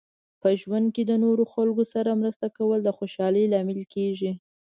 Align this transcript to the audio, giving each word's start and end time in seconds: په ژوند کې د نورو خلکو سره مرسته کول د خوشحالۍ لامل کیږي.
په 0.41 0.49
ژوند 0.59 0.87
کې 0.95 1.03
د 1.05 1.11
نورو 1.23 1.43
خلکو 1.53 1.83
سره 1.93 2.19
مرسته 2.21 2.45
کول 2.57 2.79
د 2.83 2.89
خوشحالۍ 2.97 3.43
لامل 3.53 3.79
کیږي. 3.93 4.31